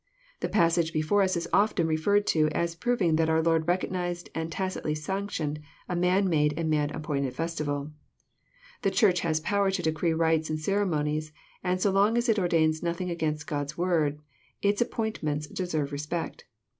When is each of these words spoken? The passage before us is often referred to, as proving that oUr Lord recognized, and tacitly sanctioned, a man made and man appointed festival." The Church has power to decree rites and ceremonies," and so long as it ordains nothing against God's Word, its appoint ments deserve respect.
The 0.39 0.49
passage 0.49 0.93
before 0.93 1.21
us 1.21 1.37
is 1.37 1.47
often 1.53 1.85
referred 1.85 2.25
to, 2.33 2.47
as 2.53 2.73
proving 2.73 3.17
that 3.17 3.29
oUr 3.29 3.45
Lord 3.45 3.67
recognized, 3.67 4.29
and 4.33 4.51
tacitly 4.51 4.95
sanctioned, 4.95 5.59
a 5.87 5.95
man 5.95 6.27
made 6.27 6.55
and 6.57 6.71
man 6.71 6.89
appointed 6.89 7.35
festival." 7.35 7.91
The 8.81 8.89
Church 8.89 9.19
has 9.19 9.39
power 9.41 9.69
to 9.69 9.81
decree 9.83 10.13
rites 10.13 10.49
and 10.49 10.59
ceremonies," 10.59 11.31
and 11.63 11.79
so 11.79 11.91
long 11.91 12.17
as 12.17 12.27
it 12.29 12.39
ordains 12.39 12.81
nothing 12.81 13.11
against 13.11 13.45
God's 13.45 13.77
Word, 13.77 14.19
its 14.63 14.81
appoint 14.81 15.21
ments 15.21 15.45
deserve 15.45 15.91
respect. 15.91 16.45